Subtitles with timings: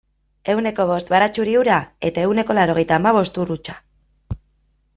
[0.53, 1.75] Ehuneko bost baratxuri ura
[2.09, 3.77] eta ehuneko laurogeita hamabost ur hutsa.